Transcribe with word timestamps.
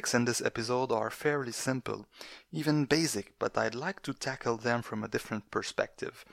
topics 0.00 0.14
in 0.14 0.24
this 0.24 0.40
episode 0.40 0.90
are 0.90 1.10
fairly 1.10 1.52
simple, 1.52 2.06
even 2.50 2.86
basic, 2.86 3.38
but 3.38 3.58
I'd 3.58 3.74
like 3.74 4.00
to 4.04 4.14
tackle 4.14 4.56
them 4.56 4.80
from 4.80 5.04
a 5.04 5.08
different 5.08 5.50
perspective. 5.50 6.24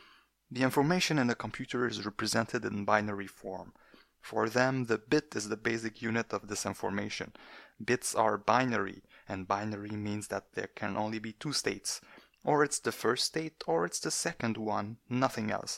The 0.49 0.63
information 0.63 1.19
in 1.19 1.29
a 1.29 1.35
computer 1.35 1.85
is 1.85 2.05
represented 2.05 2.63
in 2.63 2.85
binary 2.85 3.27
form. 3.27 3.73
For 4.21 4.47
them, 4.47 4.85
the 4.85 4.97
bit 4.97 5.35
is 5.35 5.49
the 5.49 5.57
basic 5.57 6.01
unit 6.01 6.31
of 6.31 6.47
this 6.47 6.65
information. 6.65 7.33
Bits 7.83 8.15
are 8.15 8.37
binary, 8.37 9.03
and 9.27 9.49
binary 9.49 9.97
means 9.97 10.29
that 10.29 10.53
there 10.53 10.69
can 10.73 10.95
only 10.95 11.19
be 11.19 11.33
two 11.33 11.51
states. 11.51 11.99
Or 12.45 12.63
it's 12.63 12.79
the 12.79 12.93
first 12.93 13.25
state, 13.25 13.65
or 13.67 13.83
it's 13.83 13.99
the 13.99 14.11
second 14.11 14.55
one, 14.55 14.95
nothing 15.09 15.51
else. 15.51 15.77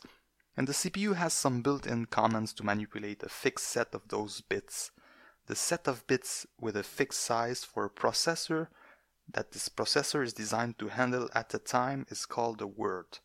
And 0.55 0.67
the 0.67 0.73
CPU 0.73 1.16
has 1.16 1.34
some 1.34 1.63
built-in 1.63 2.05
commands 2.05 2.53
to 2.53 2.63
manipulate 2.63 3.23
a 3.23 3.30
fixed 3.30 3.66
set 3.66 3.95
of 3.95 4.09
those 4.09 4.41
bits. 4.41 4.91
The 5.49 5.55
set 5.55 5.88
of 5.88 6.05
bits 6.05 6.45
with 6.62 6.77
a 6.77 6.84
fixed 6.84 7.21
size 7.21 7.63
for 7.63 7.84
a 7.84 7.89
processor 7.89 8.67
that 9.27 9.52
this 9.52 9.67
processor 9.67 10.23
is 10.23 10.31
designed 10.31 10.77
to 10.77 10.89
handle 10.89 11.27
at 11.34 11.55
a 11.55 11.58
time 11.58 12.05
is 12.09 12.27
called 12.27 12.62
a 12.62 12.67
word. 12.67 13.17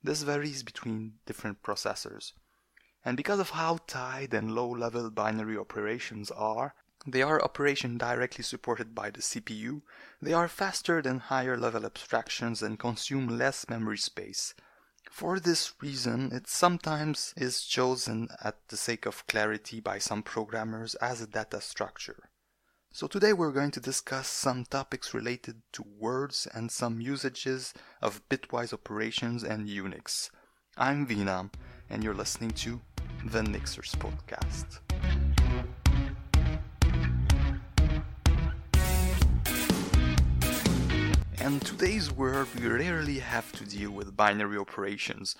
This 0.00 0.22
varies 0.22 0.62
between 0.62 1.14
different 1.26 1.60
processors. 1.64 2.34
And 3.04 3.16
because 3.16 3.40
of 3.40 3.50
how 3.50 3.80
tight 3.88 4.32
and 4.32 4.54
low 4.54 4.68
level 4.70 5.10
binary 5.10 5.58
operations 5.58 6.30
are, 6.30 6.76
they 7.04 7.20
are 7.20 7.42
operation 7.42 7.98
directly 7.98 8.44
supported 8.44 8.94
by 8.94 9.10
the 9.10 9.20
CPU, 9.20 9.82
they 10.20 10.32
are 10.32 10.46
faster 10.46 11.02
than 11.02 11.18
higher 11.18 11.56
level 11.56 11.84
abstractions 11.84 12.62
and 12.62 12.78
consume 12.78 13.26
less 13.26 13.68
memory 13.68 13.98
space. 13.98 14.54
For 15.12 15.38
this 15.38 15.74
reason, 15.82 16.32
it 16.32 16.48
sometimes 16.48 17.34
is 17.36 17.64
chosen 17.64 18.28
at 18.42 18.56
the 18.68 18.78
sake 18.78 19.04
of 19.04 19.26
clarity 19.26 19.78
by 19.78 19.98
some 19.98 20.22
programmers 20.22 20.94
as 20.96 21.20
a 21.20 21.26
data 21.26 21.60
structure. 21.60 22.30
So 22.92 23.06
today 23.06 23.34
we're 23.34 23.52
going 23.52 23.72
to 23.72 23.80
discuss 23.80 24.26
some 24.26 24.64
topics 24.64 25.12
related 25.12 25.60
to 25.74 25.84
words 25.98 26.48
and 26.54 26.72
some 26.72 27.02
usages 27.02 27.74
of 28.00 28.26
bitwise 28.30 28.72
operations 28.72 29.44
and 29.44 29.68
Unix. 29.68 30.30
I'm 30.78 31.06
Venam, 31.06 31.52
and 31.90 32.02
you're 32.02 32.14
listening 32.14 32.52
to 32.62 32.80
the 33.26 33.42
Nixers 33.42 33.94
Podcast. 33.96 34.80
In 41.42 41.58
today's 41.58 42.12
world, 42.12 42.46
we 42.54 42.68
rarely 42.68 43.18
have 43.18 43.50
to 43.54 43.64
deal 43.64 43.90
with 43.90 44.16
binary 44.16 44.56
operations, 44.56 45.34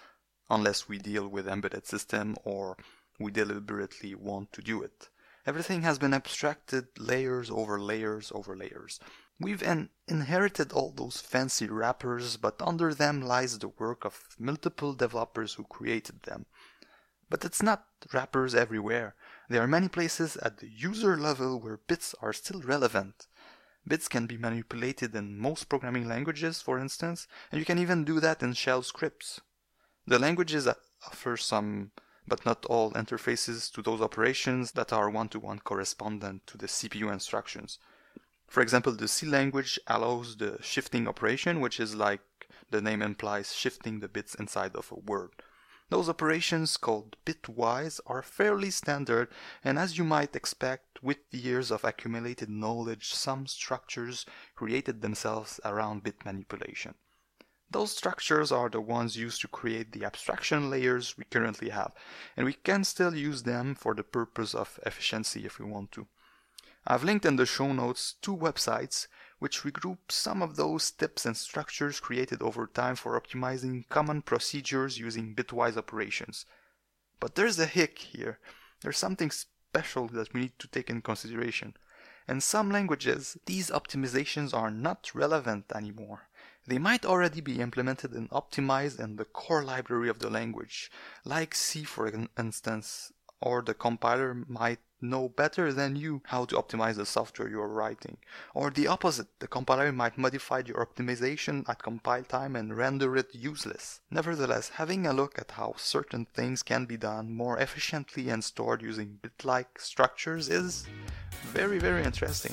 unless 0.51 0.89
we 0.89 0.99
deal 0.99 1.29
with 1.29 1.47
embedded 1.47 1.87
system 1.87 2.35
or 2.43 2.77
we 3.21 3.31
deliberately 3.31 4.17
want 4.17 4.53
to 4.55 4.63
do 4.63 4.83
it. 4.83 5.11
Everything 5.47 5.83
has 5.83 6.01
been 6.01 6.13
abstracted 6.13 6.89
layers 6.99 7.53
over 7.53 7.79
layers 7.79 8.33
over 8.35 8.57
layers. 8.57 8.99
We've 9.39 9.63
in- 9.63 9.91
inherited 10.09 10.73
all 10.73 10.91
those 10.91 11.21
fancy 11.21 11.69
wrappers, 11.69 12.37
but 12.37 12.61
under 12.61 12.93
them 12.93 13.23
lies 13.23 13.57
the 13.61 13.69
work 13.69 14.05
of 14.05 14.19
multiple 14.41 14.95
developers 14.95 15.55
who 15.55 15.63
created 15.63 16.23
them. 16.23 16.47
But 17.31 17.45
it's 17.45 17.63
not 17.63 17.87
wrappers 18.13 18.57
everywhere. 18.57 19.15
There 19.49 19.63
are 19.63 19.69
many 19.69 19.87
places 19.87 20.37
at 20.39 20.59
the 20.59 20.69
user 20.69 21.17
level 21.17 21.61
where 21.61 21.77
bits 21.77 22.13
are 22.21 22.33
still 22.33 22.61
relevant. 22.61 23.29
Bits 23.87 24.09
can 24.09 24.27
be 24.27 24.37
manipulated 24.37 25.15
in 25.15 25.39
most 25.39 25.69
programming 25.69 26.09
languages, 26.09 26.63
for 26.63 26.79
instance, 26.79 27.27
and 27.51 27.59
you 27.59 27.65
can 27.65 27.79
even 27.79 28.05
do 28.05 28.21
that 28.21 28.43
in 28.43 28.53
shell 28.53 28.83
scripts. 28.83 29.41
The 30.07 30.19
languages 30.19 30.69
offer 31.07 31.37
some 31.37 31.91
but 32.27 32.47
not 32.47 32.65
all 32.67 32.93
interfaces 32.93 33.73
to 33.73 33.83
those 33.83 34.01
operations 34.01 34.73
that 34.73 34.93
are 34.93 35.11
one-to-one 35.11 35.59
correspondent 35.61 36.47
to 36.47 36.57
the 36.57 36.69
CPU 36.69 37.13
instructions. 37.13 37.79
For 38.47 38.61
example, 38.61 38.93
the 38.93 39.09
C 39.09 39.27
language 39.27 39.81
allows 39.87 40.37
the 40.37 40.59
shifting 40.63 41.09
operation, 41.09 41.61
which 41.61 41.81
is 41.81 41.95
like 41.95 42.21
the 42.71 42.81
name 42.81 43.03
implies 43.03 43.55
shifting 43.55 44.01
the 44.01 44.09
bits 44.09 44.35
inside 44.35 44.77
of 44.77 44.93
a 44.93 45.01
word. 45.01 45.31
Those 45.89 46.09
operations, 46.09 46.77
called 46.77 47.17
bitwise, 47.27 48.01
are 48.07 48.23
fairly 48.23 48.71
standard, 48.71 49.29
and 49.65 49.79
as 49.79 49.99
you 49.99 50.05
might 50.05 50.37
expect, 50.37 50.92
with 51.03 51.19
years 51.31 51.71
of 51.71 51.85
accumulated 51.85 52.49
knowledge, 52.49 53.13
some 53.13 53.47
structures 53.47 54.25
created 54.55 55.03
themselves 55.03 55.61
around 55.65 56.05
bit 56.05 56.25
manipulation. 56.25 56.95
Those 57.71 57.97
structures 57.97 58.53
are 58.53 58.69
the 58.69 58.81
ones 58.81 59.17
used 59.17 59.41
to 59.41 59.49
create 59.49 59.93
the 59.93 60.05
abstraction 60.05 60.71
layers 60.71 61.19
we 61.19 61.25
currently 61.25 61.71
have, 61.71 61.93
and 62.37 62.47
we 62.47 62.53
can 62.53 62.85
still 62.85 63.15
use 63.15 63.43
them 63.43 63.75
for 63.75 63.95
the 63.95 64.05
purpose 64.05 64.55
of 64.55 64.79
efficiency 64.87 65.45
if 65.45 65.59
we 65.59 65.65
want 65.65 65.91
to. 65.93 66.07
I've 66.87 67.05
linked 67.05 67.25
in 67.25 67.37
the 67.37 67.47
show 67.47 67.73
notes 67.73 68.15
two 68.21 68.37
websites 68.37 69.07
which 69.39 69.63
regroup 69.63 69.99
some 70.09 70.41
of 70.41 70.55
those 70.55 70.91
tips 70.91 71.27
and 71.27 71.37
structures 71.37 71.99
created 71.99 72.43
over 72.43 72.67
time 72.67 72.95
for 72.95 73.21
optimizing 73.21 73.89
common 73.89 74.23
procedures 74.23 74.99
using 74.99 75.35
bitwise 75.35 75.77
operations. 75.77 76.47
But 77.19 77.35
there's 77.35 77.59
a 77.59 77.67
hick 77.67 77.99
here. 77.99 78.39
There's 78.83 78.99
something 78.99 79.31
special 79.73 80.07
that 80.09 80.35
we 80.35 80.43
need 80.43 80.59
to 80.59 80.69
take 80.69 80.91
in 80.91 81.01
consideration. 81.01 81.75
In 82.29 82.43
some 82.43 82.71
languages, 82.71 83.39
these 83.47 83.71
optimizations 83.71 84.53
are 84.53 84.71
not 84.71 85.11
relevant 85.15 85.65
anymore. 85.75 86.29
They 86.67 86.79
might 86.79 87.07
already 87.07 87.41
be 87.41 87.59
implemented 87.59 88.13
and 88.13 88.29
optimized 88.31 89.01
in 89.01 89.17
the 89.17 89.25
core 89.25 89.65
library 89.65 90.11
of 90.11 90.19
the 90.19 90.29
language, 90.29 90.91
like 91.25 91.55
C 91.55 91.85
for 91.85 92.07
instance, 92.39 93.13
or 93.41 93.63
the 93.63 93.73
compiler 93.73 94.35
might 94.47 94.81
know 95.03 95.29
better 95.29 95.73
than 95.73 95.97
you 95.97 96.23
how 96.27 96.45
to 96.47 96.57
optimize 96.57 96.97
the 96.97 97.07
software 97.07 97.49
you 97.49 97.61
are 97.61 97.69
writing. 97.69 98.19
Or 98.55 98.71
the 98.71 98.87
opposite, 98.87 99.29
the 99.41 99.47
compiler 99.49 99.93
might 99.93 100.17
modify 100.17 100.63
your 100.65 100.85
optimization 100.85 101.69
at 101.69 101.83
compile 101.83 102.25
time 102.25 102.57
and 102.57 102.77
render 102.77 103.17
it 103.17 103.35
useless. 103.35 104.01
Nevertheless, 104.11 104.71
having 104.71 105.07
a 105.07 105.13
look 105.13 105.39
at 105.39 105.53
how 105.53 105.75
certain 105.77 106.27
things 106.27 106.63
can 106.63 106.85
be 106.87 106.97
done 106.97 107.35
more 107.35 107.59
efficiently 107.59 108.29
and 108.29 108.45
stored 108.45 108.83
using 108.83 109.19
bit-like 109.21 109.79
structures 109.81 110.49
is 110.49 110.87
very, 111.43 111.79
very 111.79 112.05
interesting. 112.05 112.53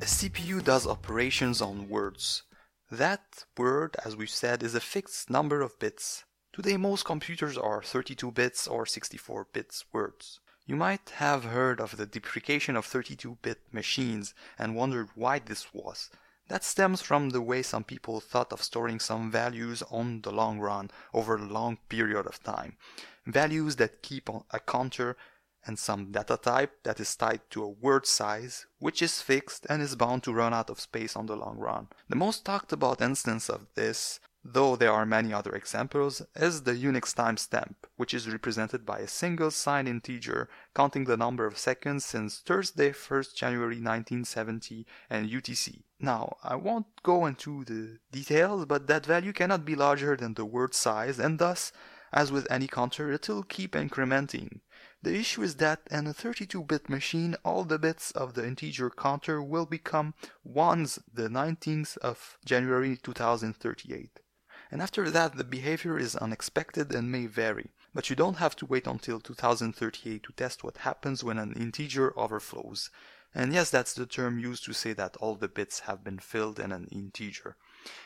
A 0.00 0.04
CPU 0.04 0.64
does 0.64 0.86
operations 0.86 1.60
on 1.60 1.88
words. 1.88 2.44
That 2.90 3.44
word, 3.58 3.96
as 4.04 4.16
we've 4.16 4.30
said, 4.30 4.62
is 4.62 4.74
a 4.74 4.80
fixed 4.80 5.28
number 5.28 5.60
of 5.60 5.78
bits. 5.78 6.24
Today 6.58 6.76
most 6.76 7.04
computers 7.04 7.56
are 7.56 7.84
32 7.84 8.32
bits 8.32 8.66
or 8.66 8.84
64 8.84 9.46
bits 9.52 9.84
words. 9.92 10.40
You 10.66 10.74
might 10.74 11.10
have 11.10 11.44
heard 11.44 11.80
of 11.80 11.96
the 11.96 12.04
deprecation 12.04 12.74
of 12.74 12.84
32-bit 12.84 13.60
machines 13.70 14.34
and 14.58 14.74
wondered 14.74 15.10
why 15.14 15.38
this 15.38 15.72
was. 15.72 16.10
That 16.48 16.64
stems 16.64 17.00
from 17.00 17.30
the 17.30 17.40
way 17.40 17.62
some 17.62 17.84
people 17.84 18.18
thought 18.18 18.52
of 18.52 18.60
storing 18.60 18.98
some 18.98 19.30
values 19.30 19.84
on 19.88 20.22
the 20.22 20.32
long 20.32 20.58
run 20.58 20.90
over 21.14 21.36
a 21.36 21.46
long 21.46 21.78
period 21.88 22.26
of 22.26 22.42
time. 22.42 22.76
Values 23.24 23.76
that 23.76 24.02
keep 24.02 24.28
a 24.28 24.58
counter 24.58 25.16
and 25.64 25.78
some 25.78 26.10
data 26.10 26.36
type 26.36 26.72
that 26.82 26.98
is 26.98 27.14
tied 27.14 27.42
to 27.50 27.62
a 27.62 27.68
word 27.68 28.04
size, 28.04 28.66
which 28.80 29.00
is 29.00 29.22
fixed 29.22 29.64
and 29.70 29.80
is 29.80 29.94
bound 29.94 30.24
to 30.24 30.32
run 30.32 30.52
out 30.52 30.70
of 30.70 30.80
space 30.80 31.14
on 31.14 31.26
the 31.26 31.36
long 31.36 31.56
run. 31.56 31.86
The 32.08 32.16
most 32.16 32.44
talked 32.44 32.72
about 32.72 33.00
instance 33.00 33.48
of 33.48 33.66
this, 33.76 34.18
though 34.52 34.76
there 34.76 34.92
are 34.92 35.04
many 35.04 35.32
other 35.32 35.52
examples, 35.52 36.22
is 36.34 36.62
the 36.62 36.72
Unix 36.72 37.14
timestamp, 37.14 37.74
which 37.96 38.14
is 38.14 38.30
represented 38.30 38.86
by 38.86 39.00
a 39.00 39.08
single 39.08 39.50
signed 39.50 39.88
integer 39.88 40.48
counting 40.74 41.04
the 41.04 41.16
number 41.16 41.46
of 41.46 41.58
seconds 41.58 42.04
since 42.04 42.38
Thursday 42.38 42.90
1st 42.90 43.34
January 43.34 43.76
1970 43.76 44.86
and 45.10 45.28
UTC. 45.28 45.82
Now, 46.00 46.36
I 46.42 46.56
won't 46.56 47.02
go 47.02 47.26
into 47.26 47.64
the 47.64 47.98
details, 48.10 48.64
but 48.66 48.86
that 48.86 49.04
value 49.04 49.32
cannot 49.32 49.64
be 49.64 49.74
larger 49.74 50.16
than 50.16 50.34
the 50.34 50.44
word 50.44 50.74
size 50.74 51.18
and 51.18 51.38
thus 51.38 51.72
as 52.12 52.32
with 52.32 52.50
any 52.50 52.66
counter, 52.66 53.12
it 53.12 53.28
will 53.28 53.42
keep 53.42 53.72
incrementing. 53.72 54.60
The 55.02 55.14
issue 55.14 55.42
is 55.42 55.56
that 55.56 55.82
in 55.90 56.06
a 56.06 56.14
32-bit 56.14 56.88
machine, 56.88 57.36
all 57.44 57.64
the 57.64 57.78
bits 57.78 58.10
of 58.12 58.32
the 58.32 58.46
integer 58.46 58.90
counter 58.90 59.42
will 59.42 59.66
become 59.66 60.14
1s 60.46 61.00
the 61.12 61.28
19th 61.28 61.98
of 61.98 62.38
January 62.44 62.96
2038. 62.96 64.20
And 64.70 64.82
after 64.82 65.10
that, 65.10 65.36
the 65.36 65.44
behavior 65.44 65.98
is 65.98 66.16
unexpected 66.16 66.94
and 66.94 67.10
may 67.10 67.26
vary. 67.26 67.70
But 67.94 68.10
you 68.10 68.16
don't 68.16 68.36
have 68.36 68.54
to 68.56 68.66
wait 68.66 68.86
until 68.86 69.20
2038 69.20 70.22
to 70.22 70.32
test 70.32 70.62
what 70.62 70.78
happens 70.78 71.24
when 71.24 71.38
an 71.38 71.54
integer 71.54 72.12
overflows. 72.18 72.90
And 73.34 73.52
yes, 73.52 73.70
that's 73.70 73.94
the 73.94 74.06
term 74.06 74.38
used 74.38 74.64
to 74.64 74.72
say 74.72 74.92
that 74.94 75.16
all 75.16 75.34
the 75.34 75.48
bits 75.48 75.80
have 75.80 76.04
been 76.04 76.18
filled 76.18 76.58
in 76.58 76.72
an 76.72 76.88
integer. 76.90 77.56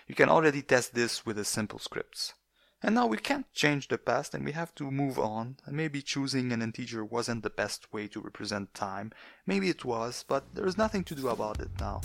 You 0.07 0.15
can 0.15 0.29
already 0.29 0.63
test 0.63 0.95
this 0.95 1.25
with 1.27 1.39
a 1.39 1.45
simple 1.45 1.79
scripts. 1.79 2.35
And 2.83 2.97
now 2.97 3.07
we 3.07 3.17
can't 3.17 3.53
change 3.53 3.89
the 3.89 3.99
past 3.99 4.35
and 4.35 4.45
we 4.45 4.53
have 4.53 4.75
to 4.75 4.91
move 4.91 5.19
on. 5.19 5.57
Maybe 5.69 6.03
choosing 6.03 6.53
an 6.53 6.63
integer 6.63 7.05
wasn't 7.05 7.45
the 7.45 7.51
best 7.51 7.93
way 7.93 8.09
to 8.09 8.21
represent 8.21 8.75
time. 8.75 9.13
Maybe 9.47 9.69
it 9.69 9.85
was, 9.85 10.25
but 10.27 10.55
there's 10.55 10.77
nothing 10.77 11.05
to 11.05 11.15
do 11.15 11.29
about 11.29 11.61
it 11.61 11.71
now. 11.79 12.01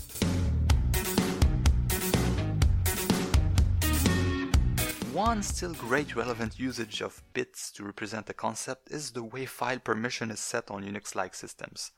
One 5.18 5.42
still 5.42 5.74
great 5.74 6.16
relevant 6.16 6.60
usage 6.60 7.02
of 7.02 7.24
bits 7.34 7.72
to 7.72 7.84
represent 7.84 8.30
a 8.30 8.36
concept 8.36 8.92
is 8.92 9.10
the 9.10 9.24
way 9.24 9.48
file 9.48 9.80
permission 9.80 10.30
is 10.30 10.40
set 10.40 10.70
on 10.70 10.84
Unix-like 10.84 11.34
systems. 11.34 11.90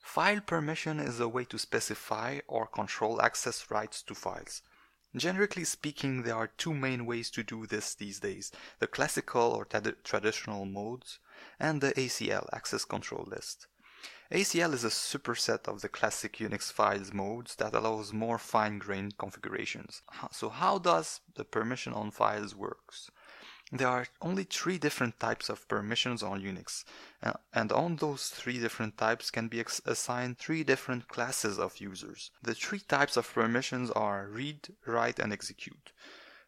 File 0.00 0.40
permission 0.40 1.00
is 1.00 1.18
a 1.18 1.26
way 1.26 1.44
to 1.46 1.58
specify 1.58 2.38
or 2.46 2.68
control 2.68 3.20
access 3.20 3.72
rights 3.72 4.04
to 4.04 4.14
files. 4.14 4.62
Generically 5.16 5.64
speaking, 5.64 6.22
there 6.22 6.36
are 6.36 6.46
two 6.46 6.72
main 6.72 7.06
ways 7.06 7.28
to 7.32 7.42
do 7.42 7.66
this 7.66 7.96
these 7.96 8.20
days, 8.20 8.52
the 8.78 8.86
classical 8.86 9.50
or 9.50 9.66
traditional 10.04 10.64
modes 10.64 11.18
and 11.58 11.80
the 11.80 11.90
ACL, 11.94 12.48
access 12.52 12.84
control 12.84 13.26
list. 13.26 13.66
ACL 14.32 14.74
is 14.74 14.84
a 14.84 14.90
superset 14.90 15.66
of 15.66 15.80
the 15.80 15.88
classic 15.88 16.36
Unix 16.36 16.70
files 16.70 17.12
modes 17.12 17.56
that 17.56 17.74
allows 17.74 18.12
more 18.12 18.38
fine-grained 18.38 19.18
configurations. 19.18 20.02
So 20.30 20.48
how 20.50 20.78
does 20.78 21.20
the 21.34 21.44
permission 21.44 21.92
on 21.92 22.12
files 22.12 22.54
works? 22.54 23.10
There 23.72 23.88
are 23.88 24.06
only 24.22 24.44
three 24.44 24.78
different 24.78 25.18
types 25.18 25.48
of 25.48 25.66
permissions 25.66 26.22
on 26.22 26.42
Unix, 26.42 26.84
uh, 27.24 27.32
and 27.52 27.72
on 27.72 27.96
those 27.96 28.28
three 28.28 28.60
different 28.60 28.96
types 28.98 29.32
can 29.32 29.48
be 29.48 29.64
assigned 29.84 30.38
three 30.38 30.62
different 30.62 31.08
classes 31.08 31.58
of 31.58 31.80
users. 31.80 32.30
The 32.40 32.54
three 32.54 32.80
types 32.80 33.16
of 33.16 33.32
permissions 33.32 33.90
are 33.90 34.28
read, 34.28 34.68
write, 34.86 35.18
and 35.18 35.32
execute. 35.32 35.92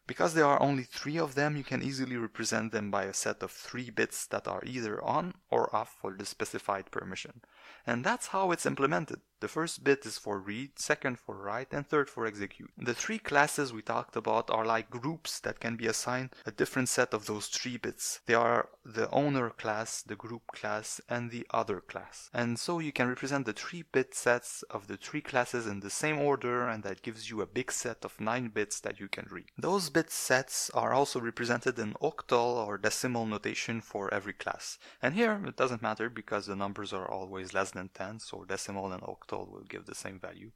Because 0.05 0.33
there 0.33 0.45
are 0.45 0.61
only 0.61 0.83
three 0.83 1.17
of 1.17 1.35
them, 1.35 1.55
you 1.55 1.63
can 1.63 1.81
easily 1.81 2.17
represent 2.17 2.71
them 2.71 2.91
by 2.91 3.05
a 3.05 3.13
set 3.13 3.41
of 3.41 3.51
three 3.51 3.89
bits 3.89 4.27
that 4.27 4.47
are 4.47 4.61
either 4.65 5.01
on 5.03 5.33
or 5.49 5.73
off 5.73 5.95
for 6.01 6.13
the 6.13 6.25
specified 6.25 6.91
permission. 6.91 7.41
And 7.87 8.03
that's 8.03 8.27
how 8.27 8.51
it's 8.51 8.65
implemented. 8.65 9.21
The 9.39 9.47
first 9.47 9.83
bit 9.83 10.05
is 10.05 10.17
for 10.17 10.39
read, 10.39 10.79
second 10.79 11.19
for 11.19 11.35
write, 11.35 11.73
and 11.73 11.87
third 11.87 12.09
for 12.09 12.25
execute. 12.25 12.71
The 12.77 12.93
three 12.93 13.19
classes 13.19 13.73
we 13.73 13.81
talked 13.81 14.15
about 14.15 14.49
are 14.49 14.65
like 14.65 14.89
groups 14.89 15.39
that 15.41 15.59
can 15.59 15.75
be 15.75 15.87
assigned 15.87 16.29
a 16.45 16.51
different 16.51 16.89
set 16.89 17.13
of 17.13 17.25
those 17.25 17.47
three 17.47 17.77
bits. 17.77 18.21
They 18.25 18.35
are 18.35 18.69
the 18.85 19.09
owner 19.11 19.49
class, 19.49 20.01
the 20.01 20.15
group 20.15 20.47
class, 20.47 20.99
and 21.07 21.31
the 21.31 21.45
other 21.51 21.79
class. 21.79 22.29
And 22.33 22.59
so 22.59 22.79
you 22.79 22.91
can 22.91 23.07
represent 23.07 23.45
the 23.45 23.53
three 23.53 23.83
bit 23.91 24.13
sets 24.13 24.63
of 24.69 24.87
the 24.87 24.97
three 24.97 25.21
classes 25.21 25.65
in 25.67 25.79
the 25.79 25.89
same 25.89 26.19
order, 26.19 26.67
and 26.67 26.83
that 26.83 27.01
gives 27.01 27.29
you 27.29 27.41
a 27.41 27.45
big 27.45 27.71
set 27.71 28.03
of 28.03 28.19
9 28.19 28.49
bits 28.49 28.79
that 28.81 28.99
you 28.99 29.07
can 29.07 29.27
read. 29.31 29.45
Those 29.57 29.89
bit 29.89 30.11
sets 30.11 30.69
are 30.71 30.93
also 30.93 31.19
represented 31.19 31.79
in 31.79 31.93
octal 31.95 32.65
or 32.67 32.77
decimal 32.77 33.25
notation 33.25 33.81
for 33.81 34.13
every 34.13 34.33
class. 34.33 34.77
And 35.01 35.15
here 35.15 35.41
it 35.45 35.55
doesn't 35.55 35.81
matter 35.81 36.09
because 36.09 36.45
the 36.45 36.55
numbers 36.55 36.93
are 36.93 37.09
always 37.09 37.53
less 37.53 37.71
than 37.71 37.89
10, 37.89 38.19
so 38.19 38.43
decimal 38.43 38.91
and 38.91 39.01
octal 39.03 39.49
will 39.49 39.65
give 39.67 39.85
the 39.85 39.95
same 39.95 40.19
value. 40.19 40.51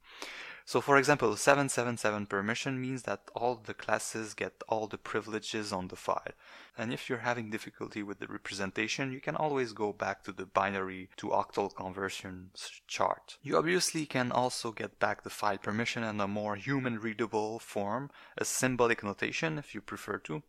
So 0.68 0.82
for 0.82 0.98
example, 0.98 1.34
777 1.34 2.26
permission 2.26 2.78
means 2.78 3.04
that 3.04 3.22
all 3.34 3.54
the 3.54 3.72
classes 3.72 4.34
get 4.34 4.62
all 4.68 4.86
the 4.86 4.98
privileges 4.98 5.72
on 5.72 5.88
the 5.88 5.96
file. 5.96 6.34
And 6.76 6.92
if 6.92 7.08
you're 7.08 7.24
having 7.24 7.48
difficulty 7.48 8.02
with 8.02 8.18
the 8.18 8.26
representation, 8.26 9.10
you 9.10 9.18
can 9.18 9.34
always 9.34 9.72
go 9.72 9.94
back 9.94 10.24
to 10.24 10.32
the 10.32 10.44
binary 10.44 11.08
to 11.16 11.28
octal 11.28 11.74
conversion 11.74 12.50
chart. 12.86 13.38
You 13.42 13.56
obviously 13.56 14.04
can 14.04 14.30
also 14.30 14.70
get 14.70 14.98
back 14.98 15.22
the 15.22 15.30
file 15.30 15.56
permission 15.56 16.04
in 16.04 16.20
a 16.20 16.28
more 16.28 16.56
human 16.56 16.98
readable 16.98 17.58
form, 17.60 18.10
a 18.36 18.44
symbolic 18.44 19.02
notation 19.02 19.56
if 19.56 19.74
you 19.74 19.80
prefer 19.80 20.18
to. 20.18 20.42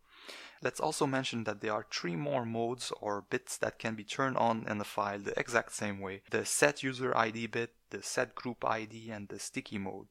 Let's 0.62 0.80
also 0.80 1.06
mention 1.06 1.44
that 1.44 1.62
there 1.62 1.72
are 1.72 1.86
three 1.90 2.16
more 2.16 2.44
modes 2.44 2.92
or 3.00 3.24
bits 3.30 3.56
that 3.56 3.78
can 3.78 3.94
be 3.94 4.04
turned 4.04 4.36
on 4.36 4.66
in 4.68 4.76
the 4.76 4.84
file 4.84 5.20
the 5.20 5.40
exact 5.40 5.72
same 5.72 5.98
way. 5.98 6.20
The 6.28 6.44
set 6.44 6.82
user 6.82 7.16
ID 7.16 7.46
bit, 7.46 7.72
the 7.90 8.02
set 8.02 8.34
group 8.34 8.64
ID, 8.64 9.10
and 9.10 9.28
the 9.28 9.38
sticky 9.38 9.78
mode. 9.78 10.08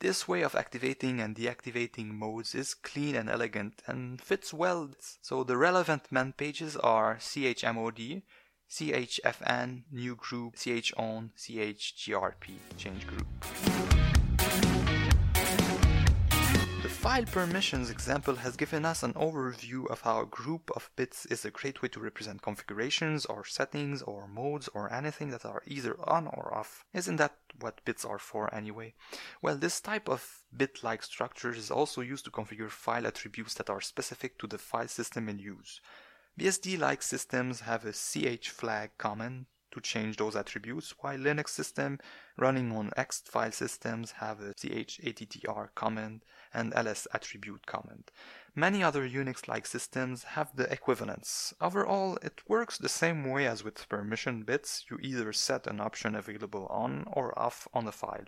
This 0.00 0.26
way 0.26 0.40
of 0.42 0.54
activating 0.54 1.20
and 1.20 1.36
deactivating 1.36 2.12
modes 2.12 2.54
is 2.54 2.72
clean 2.72 3.14
and 3.14 3.28
elegant 3.28 3.82
and 3.86 4.18
fits 4.18 4.54
well. 4.54 4.90
So 5.20 5.44
the 5.44 5.58
relevant 5.58 6.10
man 6.10 6.32
pages 6.32 6.74
are 6.76 7.16
chmod, 7.16 8.22
chfn, 8.70 9.82
new 9.92 10.16
group, 10.16 10.56
chown, 10.56 11.32
chgrp, 11.36 12.46
change 12.78 13.06
group. 13.06 13.99
File 17.00 17.24
permissions 17.24 17.88
example 17.88 18.34
has 18.34 18.56
given 18.56 18.84
us 18.84 19.02
an 19.02 19.14
overview 19.14 19.90
of 19.90 20.02
how 20.02 20.20
a 20.20 20.26
group 20.26 20.70
of 20.76 20.90
bits 20.96 21.24
is 21.24 21.46
a 21.46 21.50
great 21.50 21.80
way 21.80 21.88
to 21.88 21.98
represent 21.98 22.42
configurations 22.42 23.24
or 23.24 23.42
settings 23.42 24.02
or 24.02 24.28
modes 24.28 24.68
or 24.74 24.92
anything 24.92 25.30
that 25.30 25.46
are 25.46 25.62
either 25.66 25.96
on 26.06 26.26
or 26.26 26.52
off. 26.52 26.84
Isn't 26.92 27.16
that 27.16 27.38
what 27.58 27.82
bits 27.86 28.04
are 28.04 28.18
for 28.18 28.54
anyway? 28.54 28.92
Well, 29.40 29.56
this 29.56 29.80
type 29.80 30.10
of 30.10 30.42
bit-like 30.54 31.02
structure 31.02 31.54
is 31.54 31.70
also 31.70 32.02
used 32.02 32.26
to 32.26 32.30
configure 32.30 32.68
file 32.68 33.06
attributes 33.06 33.54
that 33.54 33.70
are 33.70 33.80
specific 33.80 34.38
to 34.38 34.46
the 34.46 34.58
file 34.58 34.88
system 34.88 35.30
in 35.30 35.38
use. 35.38 35.80
BSD-like 36.38 37.00
systems 37.00 37.60
have 37.60 37.86
a 37.86 37.94
ch 37.94 38.50
flag 38.50 38.90
command 38.98 39.46
to 39.70 39.80
change 39.80 40.16
those 40.16 40.36
attributes, 40.36 40.94
while 41.00 41.16
Linux 41.16 41.48
system 41.50 41.98
running 42.36 42.72
on 42.72 42.90
ext 42.98 43.28
file 43.28 43.52
systems 43.52 44.10
have 44.12 44.40
a 44.40 44.52
chattr 44.52 45.68
command 45.74 46.24
and 46.52 46.72
ls 46.74 47.06
attribute 47.12 47.66
command. 47.66 48.10
Many 48.54 48.82
other 48.82 49.08
Unix-like 49.08 49.66
systems 49.66 50.24
have 50.24 50.56
the 50.56 50.72
equivalents. 50.72 51.54
Overall, 51.60 52.18
it 52.22 52.42
works 52.48 52.78
the 52.78 52.88
same 52.88 53.28
way 53.30 53.46
as 53.46 53.62
with 53.62 53.88
permission 53.88 54.42
bits, 54.42 54.84
you 54.90 54.98
either 55.00 55.32
set 55.32 55.66
an 55.66 55.80
option 55.80 56.14
available 56.14 56.66
on 56.66 57.04
or 57.12 57.38
off 57.38 57.68
on 57.72 57.84
the 57.84 57.92
file. 57.92 58.26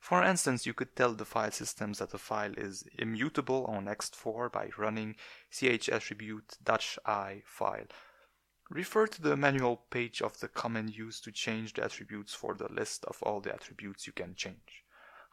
For 0.00 0.22
instance, 0.22 0.66
you 0.66 0.74
could 0.74 0.94
tell 0.96 1.14
the 1.14 1.24
file 1.24 1.50
systems 1.50 1.98
that 1.98 2.12
a 2.12 2.18
file 2.18 2.52
is 2.58 2.84
immutable 2.98 3.64
on 3.66 3.86
ext4 3.86 4.52
by 4.52 4.70
running 4.76 5.16
chattribute-i 5.50 7.42
file 7.46 7.86
Refer 8.70 9.06
to 9.06 9.20
the 9.20 9.36
manual 9.36 9.76
page 9.90 10.22
of 10.22 10.40
the 10.40 10.48
command 10.48 10.96
used 10.96 11.22
to 11.24 11.32
change 11.32 11.74
the 11.74 11.84
attributes 11.84 12.32
for 12.32 12.54
the 12.54 12.72
list 12.72 13.04
of 13.04 13.22
all 13.22 13.40
the 13.40 13.52
attributes 13.52 14.06
you 14.06 14.12
can 14.14 14.34
change. 14.34 14.83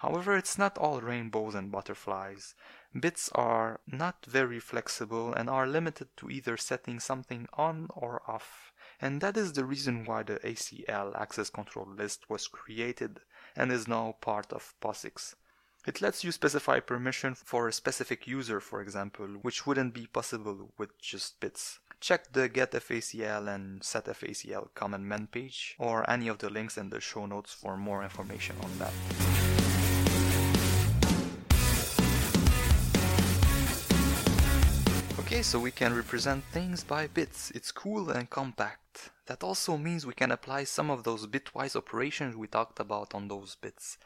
However, 0.02 0.36
it's 0.36 0.58
not 0.58 0.80
all 0.80 1.00
rainbows 1.00 1.54
and 1.54 1.72
butterflies. 1.72 2.56
Bits 3.00 3.30
are 3.36 3.82
not 3.86 4.26
very 4.28 4.60
flexible 4.60 5.32
and 5.32 5.48
are 5.48 5.68
limited 5.68 6.08
to 6.18 6.32
either 6.32 6.58
setting 6.58 7.00
something 7.00 7.48
on 7.54 7.88
or 7.94 8.24
off. 8.26 8.74
And 9.00 9.22
that 9.22 9.38
is 9.38 9.54
the 9.54 9.64
reason 9.64 10.06
why 10.06 10.24
the 10.24 10.40
ACL 10.40 11.16
access 11.16 11.52
control 11.52 11.88
list 11.88 12.28
was 12.32 12.48
created 12.48 13.20
and 13.56 13.72
is 13.72 13.88
now 13.88 14.16
part 14.22 14.52
of 14.52 14.74
POSIX. 14.82 15.36
It 15.86 16.02
lets 16.02 16.24
you 16.24 16.32
specify 16.32 16.80
permission 16.80 17.36
for 17.36 17.68
a 17.68 17.74
specific 17.74 18.26
user, 18.26 18.60
for 18.60 18.82
example, 18.82 19.28
which 19.44 19.68
wouldn't 19.68 19.94
be 19.94 20.08
possible 20.08 20.74
with 20.80 21.00
just 21.00 21.40
bits. 21.40 21.78
Check 22.00 22.34
the 22.34 22.50
getfacl 22.50 23.54
and 23.54 23.82
setfacl 23.82 24.74
command 24.74 25.08
man 25.08 25.28
page 25.28 25.76
or 25.78 26.10
any 26.10 26.28
of 26.28 26.40
the 26.40 26.50
links 26.50 26.76
in 26.76 26.90
the 26.90 27.00
show 27.00 27.28
notes 27.28 27.54
for 27.54 27.78
more 27.78 28.02
information 28.02 28.56
on 28.64 28.80
that. 28.80 29.51
Okay, 35.32 35.44
so 35.44 35.60
we 35.60 35.72
can 35.72 35.96
represent 35.96 36.44
things 36.52 36.84
by 36.84 37.08
bits. 37.08 37.52
It's 37.52 37.72
cool 37.72 38.10
and 38.10 38.30
compact. 38.30 39.12
That 39.28 39.46
also 39.46 39.78
means 39.78 40.06
we 40.06 40.14
can 40.14 40.30
apply 40.30 40.66
some 40.66 40.90
of 40.90 41.06
those 41.06 41.26
bitwise 41.26 41.74
operations 41.74 42.36
we 42.36 42.48
talked 42.48 42.82
about 42.82 43.16
on 43.16 43.30
those 43.30 43.56
bits. 43.56 43.98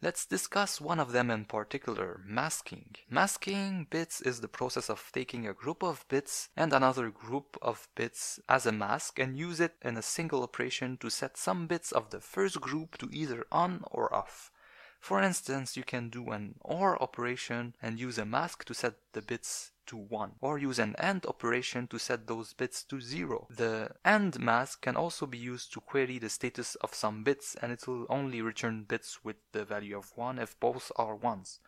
Let's 0.00 0.24
discuss 0.24 0.80
one 0.80 1.00
of 1.00 1.10
them 1.10 1.32
in 1.32 1.46
particular, 1.46 2.20
masking. 2.24 2.94
Masking 3.10 3.88
bits 3.90 4.20
is 4.20 4.40
the 4.40 4.46
process 4.46 4.88
of 4.88 5.10
taking 5.12 5.48
a 5.48 5.52
group 5.52 5.82
of 5.82 6.06
bits 6.08 6.48
and 6.56 6.72
another 6.72 7.10
group 7.10 7.58
of 7.60 7.88
bits 7.96 8.38
as 8.48 8.64
a 8.64 8.70
mask 8.70 9.18
and 9.18 9.36
use 9.36 9.58
it 9.58 9.74
in 9.82 9.96
a 9.96 10.00
single 10.00 10.44
operation 10.44 10.96
to 10.98 11.10
set 11.10 11.36
some 11.36 11.66
bits 11.66 11.90
of 11.90 12.10
the 12.10 12.20
first 12.20 12.60
group 12.60 12.96
to 12.98 13.08
either 13.10 13.44
on 13.50 13.82
or 13.90 14.14
off. 14.14 14.52
For 15.00 15.20
instance, 15.22 15.76
you 15.76 15.82
can 15.82 16.08
do 16.08 16.30
an 16.30 16.54
OR 16.60 17.02
operation 17.02 17.74
and 17.82 17.98
use 17.98 18.16
a 18.16 18.24
mask 18.24 18.64
to 18.66 18.74
set 18.74 18.94
the 19.12 19.22
bits 19.22 19.72
to 19.88 19.96
1 19.96 20.32
or 20.40 20.58
use 20.58 20.78
an 20.78 20.94
AND 20.98 21.26
operation 21.26 21.86
to 21.88 21.98
set 21.98 22.26
those 22.26 22.52
bits 22.52 22.84
to 22.84 23.00
0. 23.00 23.48
The 23.50 23.90
AND 24.04 24.38
mask 24.38 24.82
can 24.82 24.96
also 24.96 25.26
be 25.26 25.38
used 25.38 25.72
to 25.72 25.80
query 25.80 26.18
the 26.18 26.28
status 26.28 26.74
of 26.76 26.94
some 26.94 27.24
bits 27.24 27.56
and 27.60 27.72
it 27.72 27.86
will 27.86 28.06
only 28.08 28.40
return 28.40 28.84
bits 28.84 29.24
with 29.24 29.36
the 29.52 29.64
value 29.64 29.96
of 29.96 30.16
1 30.16 30.38
if 30.38 30.58
both 30.60 30.92
are 30.96 31.16
1s. 31.16 31.58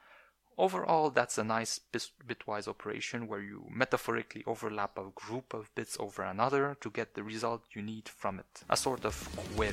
Overall, 0.59 1.09
that's 1.09 1.39
a 1.39 1.45
nice 1.45 1.81
bitwise 2.29 2.69
operation 2.69 3.27
where 3.27 3.41
you 3.41 3.67
metaphorically 3.71 4.45
overlap 4.47 4.99
a 4.99 5.11
group 5.15 5.55
of 5.55 5.75
bits 5.75 5.97
over 5.99 6.23
another 6.23 6.77
to 6.83 6.91
get 6.91 7.15
the 7.15 7.23
result 7.23 7.63
you 7.73 7.81
need 7.81 8.09
from 8.09 8.39
it, 8.39 8.63
a 8.69 8.77
sort 8.77 9.07
of 9.07 9.17
query. 9.57 9.73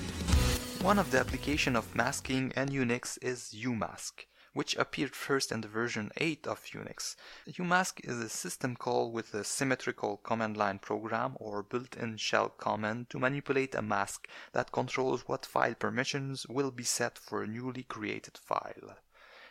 One 0.81 0.97
of 0.97 1.11
the 1.11 1.19
application 1.19 1.75
of 1.75 1.93
masking 1.93 2.53
in 2.55 2.69
Unix 2.69 3.17
is 3.21 3.53
umask 3.53 4.25
which 4.57 4.75
appeared 4.77 5.15
first 5.15 5.51
in 5.51 5.61
the 5.61 5.67
version 5.67 6.11
8 6.17 6.47
of 6.47 6.65
Unix. 6.65 7.15
Umask 7.47 7.99
is 8.03 8.17
a 8.17 8.27
system 8.27 8.75
call 8.75 9.11
with 9.11 9.35
a 9.35 9.43
symmetrical 9.43 10.17
command 10.17 10.57
line 10.57 10.79
program 10.79 11.33
or 11.35 11.61
built-in 11.61 12.17
shell 12.17 12.49
command 12.49 13.07
to 13.11 13.19
manipulate 13.19 13.75
a 13.75 13.83
mask 13.83 14.27
that 14.53 14.71
controls 14.71 15.27
what 15.27 15.45
file 15.45 15.75
permissions 15.75 16.47
will 16.47 16.71
be 16.71 16.83
set 16.83 17.19
for 17.19 17.43
a 17.43 17.47
newly 17.47 17.83
created 17.83 18.35
file. 18.35 18.97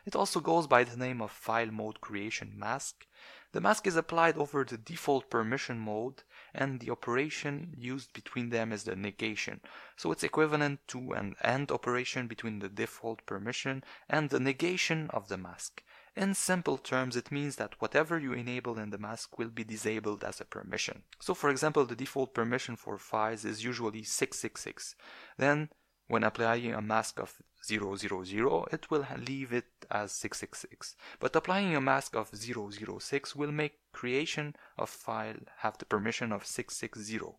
It 0.05 0.17
also 0.17 0.41
goes 0.41 0.67
by 0.67 0.83
the 0.83 0.97
name 0.97 1.23
of 1.23 1.31
file 1.31 1.71
mode 1.71 2.01
creation 2.01 2.55
mask. 2.57 3.07
The 3.53 3.61
mask 3.61 3.87
is 3.87 3.95
applied 3.95 4.37
over 4.37 4.65
the 4.65 4.77
default 4.77 5.31
permission 5.31 5.79
mode 5.79 6.25
and 6.57 6.81
the 6.81 6.91
operation 6.91 7.75
used 7.77 8.13
between 8.13 8.49
them 8.49 8.73
is 8.73 8.85
the 8.85 8.97
negation. 8.97 9.61
So 9.97 10.11
it's 10.11 10.25
equivalent 10.25 10.81
to 10.89 11.13
an 11.13 11.37
AND 11.43 11.71
operation 11.71 12.27
between 12.27 12.59
the 12.59 12.69
default 12.69 13.25
permission 13.27 13.85
and 14.09 14.31
the 14.31 14.41
negation 14.41 15.09
of 15.11 15.29
the 15.29 15.37
mask. 15.37 15.83
In 16.17 16.33
simple 16.35 16.79
terms, 16.79 17.15
it 17.15 17.31
means 17.31 17.57
that 17.57 17.79
whatever 17.79 18.19
you 18.19 18.33
enable 18.33 18.79
in 18.79 18.89
the 18.89 18.97
mask 18.99 19.39
will 19.39 19.51
be 19.51 19.65
disabled 19.65 20.25
as 20.25 20.41
a 20.41 20.47
permission. 20.47 21.03
So 21.21 21.35
for 21.35 21.51
example, 21.51 21.85
the 21.85 21.95
default 21.95 22.33
permission 22.33 22.77
for 22.77 22.97
files 22.97 23.45
is 23.45 23.63
usually 23.63 24.03
666. 24.03 24.97
Then 25.37 25.69
when 26.09 26.25
applying 26.25 26.73
a 26.73 26.81
mask 26.81 27.19
of 27.19 27.35
000, 27.65 28.67
it 28.71 28.91
will 28.91 29.07
leave 29.27 29.53
it 29.53 29.67
as 29.91 30.13
666. 30.13 30.95
But 31.19 31.35
applying 31.35 31.75
a 31.75 31.81
mask 31.81 32.15
of 32.15 32.31
006 32.33 33.35
will 33.35 33.53
make 33.53 33.81
creation 33.93 34.55
of 34.79 34.89
file 34.89 35.37
have 35.59 35.79
the 35.79 35.85
permission 35.85 36.33
of 36.33 36.47
660. 36.47 37.37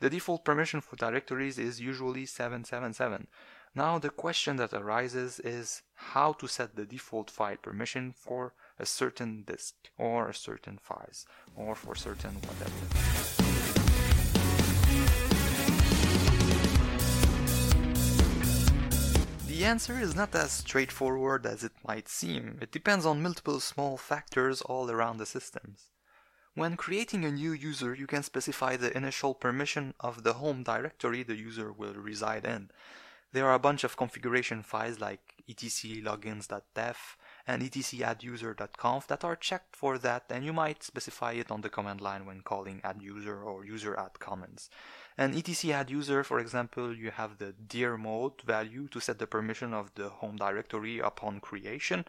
The 0.00 0.10
default 0.10 0.44
permission 0.44 0.80
for 0.80 0.96
directories 0.96 1.58
is 1.58 1.80
usually 1.80 2.26
777. 2.26 3.28
Now 3.74 3.98
the 3.98 4.10
question 4.10 4.56
that 4.56 4.72
arises 4.72 5.38
is 5.40 5.82
how 5.94 6.32
to 6.34 6.46
set 6.46 6.76
the 6.76 6.86
default 6.86 7.30
file 7.30 7.56
permission 7.56 8.12
for 8.12 8.54
a 8.78 8.86
certain 8.86 9.44
disk 9.46 9.74
or 9.98 10.28
a 10.28 10.34
certain 10.34 10.78
files 10.78 11.26
or 11.54 11.74
for 11.74 11.94
certain 11.94 12.36
whatever. 12.36 13.45
Answer 19.66 19.98
is 19.98 20.14
not 20.14 20.32
as 20.32 20.52
straightforward 20.52 21.44
as 21.44 21.64
it 21.64 21.72
might 21.84 22.08
seem. 22.08 22.56
It 22.62 22.70
depends 22.70 23.04
on 23.04 23.20
multiple 23.20 23.58
small 23.58 23.96
factors 23.96 24.62
all 24.62 24.92
around 24.92 25.16
the 25.16 25.26
systems. 25.26 25.90
When 26.54 26.76
creating 26.76 27.24
a 27.24 27.32
new 27.32 27.50
user, 27.50 27.92
you 27.92 28.06
can 28.06 28.22
specify 28.22 28.76
the 28.76 28.96
initial 28.96 29.34
permission 29.34 29.94
of 29.98 30.22
the 30.22 30.34
home 30.34 30.62
directory 30.62 31.24
the 31.24 31.34
user 31.34 31.72
will 31.72 31.94
reside 31.94 32.44
in. 32.44 32.70
There 33.32 33.48
are 33.48 33.54
a 33.54 33.58
bunch 33.58 33.82
of 33.82 33.96
configuration 33.96 34.62
files 34.62 35.00
like 35.00 35.34
etc 35.48 36.00
login.defs 36.00 37.15
and 37.46 37.62
etc 37.62 38.54
that 39.06 39.24
are 39.24 39.36
checked 39.36 39.76
for 39.76 39.98
that 39.98 40.24
and 40.30 40.44
you 40.44 40.52
might 40.52 40.82
specify 40.82 41.32
it 41.32 41.50
on 41.50 41.60
the 41.60 41.68
command 41.68 42.00
line 42.00 42.26
when 42.26 42.40
calling 42.40 42.80
adduser 42.80 43.44
or 43.44 43.64
user 43.64 43.98
add 43.98 44.18
commands. 44.18 44.68
And 45.16 45.34
etc 45.34 45.72
add 45.72 46.24
for 46.24 46.40
example, 46.40 46.94
you 46.94 47.10
have 47.10 47.38
the 47.38 47.52
dir 47.52 47.96
mode 47.96 48.42
value 48.42 48.88
to 48.88 49.00
set 49.00 49.18
the 49.18 49.26
permission 49.26 49.72
of 49.72 49.94
the 49.94 50.08
home 50.08 50.36
directory 50.36 50.98
upon 50.98 51.40
creation. 51.40 52.04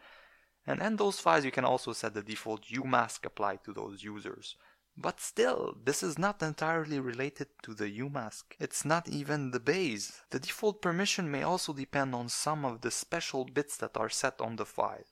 And 0.65 0.81
in 0.81 0.97
those 0.97 1.19
files, 1.19 1.45
you 1.45 1.51
can 1.51 1.63
also 1.65 1.93
set 1.93 2.13
the 2.13 2.23
default 2.23 2.63
umask 2.65 3.25
applied 3.25 3.63
to 3.63 3.73
those 3.73 4.03
users. 4.03 4.55
But 4.99 5.21
still, 5.21 5.77
this 5.85 6.01
is 6.01 6.17
not 6.17 6.41
entirely 6.41 6.99
related 6.99 7.49
to 7.61 7.75
the 7.75 7.87
umask. 7.99 8.43
It's 8.59 8.83
not 8.83 9.07
even 9.07 9.51
the 9.51 9.59
base. 9.59 10.21
The 10.31 10.39
default 10.39 10.81
permission 10.81 11.29
may 11.29 11.43
also 11.43 11.71
depend 11.71 12.15
on 12.15 12.29
some 12.29 12.65
of 12.65 12.81
the 12.81 12.89
special 12.89 13.45
bits 13.45 13.77
that 13.77 13.95
are 13.95 14.09
set 14.09 14.41
on 14.41 14.55
the 14.55 14.65
file. 14.65 15.05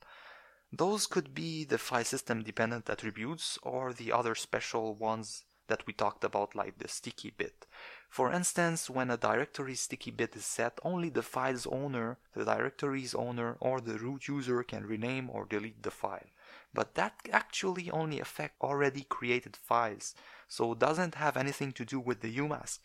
Those 0.77 1.07
could 1.07 1.33
be 1.33 1.63
the 1.63 1.77
file 1.77 2.03
system 2.03 2.43
dependent 2.43 2.89
attributes 2.89 3.57
or 3.63 3.93
the 3.93 4.11
other 4.11 4.35
special 4.35 4.93
ones 4.93 5.45
that 5.67 5.87
we 5.87 5.93
talked 5.93 6.25
about 6.25 6.53
like 6.53 6.79
the 6.79 6.89
sticky 6.89 7.29
bit. 7.29 7.65
For 8.09 8.29
instance, 8.29 8.89
when 8.89 9.09
a 9.09 9.15
directory 9.15 9.75
sticky 9.75 10.11
bit 10.11 10.35
is 10.35 10.43
set, 10.43 10.77
only 10.83 11.07
the 11.07 11.23
file's 11.23 11.65
owner, 11.65 12.17
the 12.33 12.43
directory's 12.43 13.15
owner, 13.15 13.55
or 13.61 13.79
the 13.79 13.97
root 13.97 14.27
user 14.27 14.63
can 14.63 14.85
rename 14.85 15.29
or 15.29 15.45
delete 15.45 15.81
the 15.81 15.91
file. 15.91 16.27
But 16.73 16.95
that 16.95 17.21
actually 17.31 17.89
only 17.89 18.19
affects 18.19 18.61
already 18.61 19.03
created 19.03 19.55
files, 19.55 20.13
so 20.49 20.73
doesn't 20.73 21.15
have 21.15 21.37
anything 21.37 21.71
to 21.71 21.85
do 21.85 22.01
with 22.01 22.19
the 22.19 22.35
umask. 22.35 22.79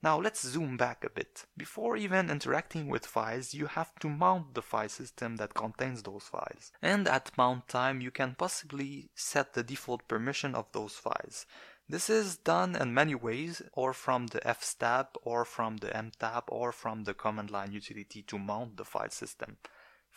Now 0.00 0.20
let's 0.20 0.46
zoom 0.46 0.76
back 0.76 1.02
a 1.04 1.10
bit. 1.10 1.44
Before 1.56 1.96
even 1.96 2.30
interacting 2.30 2.88
with 2.88 3.04
files, 3.04 3.52
you 3.52 3.66
have 3.66 3.94
to 3.98 4.08
mount 4.08 4.54
the 4.54 4.62
file 4.62 4.88
system 4.88 5.36
that 5.36 5.54
contains 5.54 6.04
those 6.04 6.22
files. 6.22 6.70
And 6.80 7.08
at 7.08 7.36
mount 7.36 7.66
time, 7.66 8.00
you 8.00 8.12
can 8.12 8.36
possibly 8.36 9.10
set 9.16 9.54
the 9.54 9.64
default 9.64 10.06
permission 10.06 10.54
of 10.54 10.66
those 10.70 10.94
files. 10.94 11.46
This 11.88 12.08
is 12.08 12.36
done 12.36 12.76
in 12.76 12.94
many 12.94 13.14
ways, 13.14 13.62
or 13.72 13.92
from 13.92 14.28
the 14.28 14.40
fstab, 14.40 15.08
or 15.22 15.44
from 15.44 15.78
the 15.78 15.88
mtab, 15.88 16.44
or 16.48 16.70
from 16.70 17.04
the 17.04 17.14
command 17.14 17.50
line 17.50 17.72
utility 17.72 18.22
to 18.22 18.38
mount 18.38 18.76
the 18.76 18.84
file 18.84 19.10
system. 19.10 19.56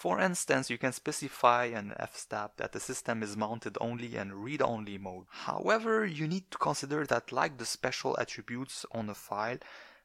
For 0.01 0.19
instance, 0.19 0.71
you 0.71 0.79
can 0.79 0.93
specify 0.93 1.65
an 1.65 1.93
fstab 1.99 2.55
that 2.57 2.71
the 2.71 2.79
system 2.79 3.21
is 3.21 3.37
mounted 3.37 3.77
only 3.79 4.15
in 4.15 4.33
read-only 4.33 4.97
mode. 4.97 5.27
However, 5.29 6.03
you 6.03 6.27
need 6.27 6.49
to 6.49 6.57
consider 6.57 7.05
that 7.05 7.31
like 7.31 7.59
the 7.59 7.67
special 7.67 8.17
attributes 8.19 8.83
on 8.93 9.11
a 9.11 9.13
file, 9.13 9.59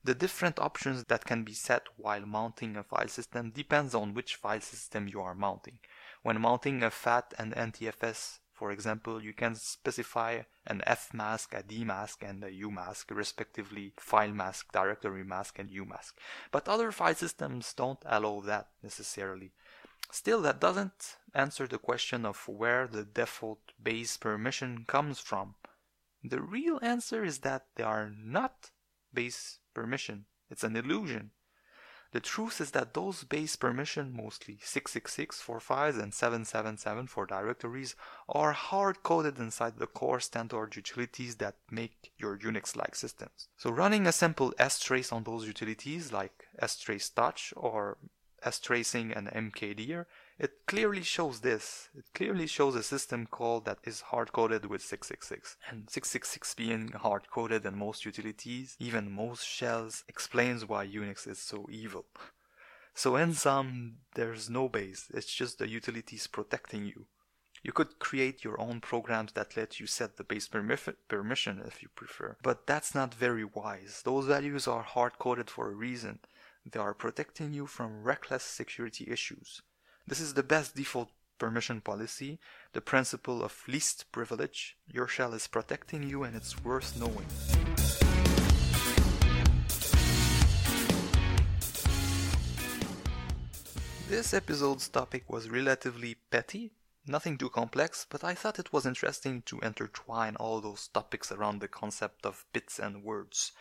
the 0.05 0.15
different 0.15 0.59
options 0.59 1.05
that 1.05 1.25
can 1.25 1.45
be 1.45 1.55
set 1.55 1.87
while 1.97 2.27
mounting 2.27 2.77
a 2.77 2.83
file 2.83 3.09
system 3.09 3.53
depends 3.53 3.95
on 3.95 4.13
which 4.13 4.35
file 4.35 4.61
system 4.61 5.09
you 5.09 5.23
are 5.23 5.35
mounting. 5.35 5.79
When 6.23 6.43
mounting 6.43 6.83
a 6.83 6.91
FAT 6.91 7.33
and 7.39 7.55
NTFS 7.55 8.41
for 8.57 8.73
example, 8.73 9.23
you 9.23 9.35
can 9.35 9.55
specify 9.55 10.41
an 10.67 10.81
F 10.87 11.13
mask, 11.13 11.53
a 11.53 11.63
D 11.63 11.85
mask, 11.85 12.25
and 12.27 12.43
a 12.43 12.51
U 12.51 12.71
mask, 12.71 13.11
respectively 13.11 13.93
file 13.99 14.33
mask, 14.33 14.73
directory 14.73 15.25
mask, 15.25 15.59
and 15.59 15.71
U 15.71 15.85
mask. 15.85 16.17
But 16.51 16.67
other 16.67 16.91
file 16.91 17.15
systems 17.15 17.75
don't 17.75 18.03
allow 18.07 18.41
that 18.47 18.69
necessarily. 18.83 19.53
Still, 20.11 20.41
that 20.43 20.61
doesn't 20.61 21.17
answer 21.35 21.67
the 21.67 21.79
question 21.79 22.25
of 22.25 22.49
where 22.49 22.87
the 22.87 23.05
default 23.05 23.73
base 23.83 24.17
permission 24.17 24.85
comes 24.87 25.19
from. 25.19 25.57
The 26.25 26.41
real 26.41 26.79
answer 26.83 27.25
is 27.25 27.39
that 27.41 27.67
they 27.77 27.85
are 27.85 28.11
not 28.17 28.71
base 29.13 29.59
permission. 29.75 30.27
It's 30.51 30.65
an 30.65 30.77
illusion. 30.77 31.33
The 32.13 32.21
truth 32.21 32.61
is 32.61 32.71
that 32.71 32.95
those 32.95 33.25
base 33.25 33.57
permission, 33.57 34.13
mostly 34.17 34.59
666 34.63 35.41
for 35.43 35.61
files 35.61 35.97
and 35.97 36.15
777 36.15 37.09
for 37.09 37.27
directories, 37.27 37.95
are 38.29 38.53
hard 38.53 39.03
coded 39.03 39.39
inside 39.39 39.77
the 39.77 39.87
core 39.87 40.21
standard 40.21 40.77
utilities 40.77 41.37
that 41.37 41.57
make 41.71 42.13
your 42.17 42.39
Unix 42.39 42.75
like 42.75 42.95
systems. 42.95 43.49
So 43.57 43.71
running 43.71 44.07
a 44.07 44.13
simple 44.13 44.53
strace 44.59 45.13
on 45.13 45.25
those 45.25 45.47
utilities 45.47 46.13
like 46.13 46.47
strace 46.63 47.13
touch 47.13 47.53
or 47.57 47.99
stracing 48.51 49.13
and 49.13 49.29
mkdir 49.29 50.07
it 50.39 50.67
clearly 50.67 51.03
shows 51.03 51.41
this. 51.41 51.89
It 51.97 52.05
clearly 52.15 52.47
shows 52.47 52.75
a 52.75 52.83
system 52.83 53.27
call 53.27 53.61
that 53.61 53.79
is 53.85 54.03
hard-coded 54.03 54.67
with 54.67 54.83
666. 54.83 55.57
And 55.71 55.89
666 55.89 56.55
being 56.55 56.89
hard-coded 56.93 57.65
in 57.65 57.79
most 57.79 58.05
utilities, 58.05 58.77
even 58.79 59.11
most 59.11 59.47
shells, 59.47 60.05
explains 60.09 60.67
why 60.67 60.87
Unix 60.87 61.27
is 61.27 61.39
so 61.39 61.67
evil. 61.71 62.05
So 62.95 63.17
in 63.17 63.33
sum, 63.33 63.97
there's 64.15 64.51
no 64.51 64.69
base, 64.69 65.07
it's 65.13 65.33
just 65.33 65.59
the 65.59 65.69
utilities 65.69 66.27
protecting 66.27 66.85
you. 66.85 67.07
You 67.63 67.73
could 67.73 67.99
create 67.99 68.45
your 68.45 68.61
own 68.61 68.81
programs 68.81 69.33
that 69.33 69.57
let 69.57 69.81
you 69.81 69.87
set 69.87 70.17
the 70.17 70.25
base 70.25 70.49
permission 70.49 71.63
if 71.67 71.83
you 71.83 71.89
prefer, 71.95 72.37
but 72.43 72.67
that's 72.67 72.95
not 72.95 73.15
very 73.15 73.45
wise. 73.45 74.03
Those 74.05 74.27
values 74.27 74.69
are 74.69 74.83
hard-coded 74.83 75.51
for 75.51 75.71
a 75.71 75.75
reason. 75.75 76.21
They 76.69 76.81
are 76.81 76.95
protecting 76.95 77.53
you 77.53 77.69
from 77.69 78.03
reckless 78.03 78.43
security 78.43 79.07
issues. 79.09 79.63
This 80.05 80.19
is 80.19 80.35
the 80.35 80.43
best 80.43 80.75
default 80.75 81.11
permission 81.39 81.81
policy, 81.81 82.41
the 82.73 82.81
principle 82.81 83.45
of 83.45 83.63
least 83.69 84.11
privilege. 84.11 84.77
Your 84.93 85.07
shell 85.07 85.33
is 85.33 85.47
protecting 85.47 86.03
you 86.03 86.25
and 86.25 86.35
it's 86.35 86.65
worth 86.65 86.99
knowing. 86.99 87.27
This 94.09 94.35
episode's 94.35 94.89
topic 94.89 95.31
was 95.31 95.49
relatively 95.49 96.17
petty, 96.31 96.73
nothing 97.07 97.39
too 97.39 97.49
complex, 97.49 98.07
but 98.11 98.25
I 98.25 98.35
thought 98.35 98.59
it 98.59 98.73
was 98.73 98.87
interesting 98.87 99.43
to 99.43 99.61
intertwine 99.61 100.35
all 100.35 100.61
those 100.61 100.89
topics 100.89 101.31
around 101.31 101.61
the 101.61 101.69
concept 101.69 102.27
of 102.27 102.45
bits 102.53 102.81
and 102.81 103.05
words. 103.05 103.53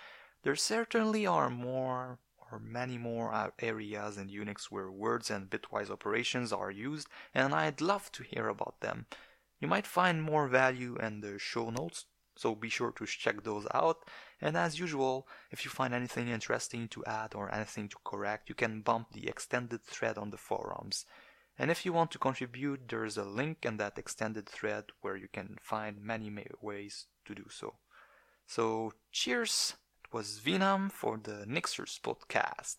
There 0.42 0.56
certainly 0.56 1.28
are 1.28 1.52
more 1.52 2.20
or 2.52 2.60
many 2.60 2.98
more 2.98 3.52
areas 3.60 4.18
in 4.18 4.30
Unix 4.30 4.66
where 4.66 4.92
words 4.92 5.30
and 5.30 5.50
bitwise 5.50 5.90
operations 5.90 6.54
are 6.54 6.72
used, 6.72 7.08
and 7.34 7.54
I'd 7.54 7.82
love 7.82 8.12
to 8.14 8.24
hear 8.24 8.48
about 8.48 8.80
them. 8.82 9.08
You 9.60 9.68
might 9.68 9.88
find 9.88 10.22
more 10.22 10.48
value 10.48 10.98
in 10.98 11.22
the 11.22 11.40
show 11.40 11.70
notes, 11.70 12.06
so 12.36 12.54
be 12.54 12.70
sure 12.70 12.92
to 12.92 13.06
check 13.06 13.44
those 13.44 13.66
out. 13.74 14.08
And 14.42 14.58
as 14.58 14.80
usual, 14.80 15.28
if 15.52 15.64
you 15.64 15.72
find 15.72 15.94
anything 15.94 16.28
interesting 16.28 16.88
to 16.90 17.06
add 17.06 17.34
or 17.34 17.54
anything 17.54 17.88
to 17.90 17.98
correct, 18.04 18.50
you 18.50 18.56
can 18.56 18.82
bump 18.82 19.14
the 19.14 19.28
extended 19.28 19.84
thread 19.84 20.18
on 20.18 20.32
the 20.32 20.38
forums. 20.38 21.06
And 21.58 21.72
if 21.72 21.86
you 21.86 21.94
want 21.94 22.12
to 22.12 22.20
contribute, 22.20 22.90
there's 22.90 23.18
a 23.18 23.24
link 23.24 23.66
in 23.66 23.78
that 23.78 23.98
extended 23.98 24.48
thread 24.48 24.86
where 25.02 25.16
you 25.16 25.30
can 25.32 25.58
find 25.62 26.02
many 26.02 26.30
ways 26.62 27.06
to 27.26 27.34
do 27.34 27.46
so. 27.50 27.76
So, 28.46 28.94
cheers! 29.12 29.76
Was 30.16 30.40
Venam 30.40 30.90
for 30.90 31.18
the 31.22 31.44
Nixers 31.46 32.00
podcast. 32.02 32.78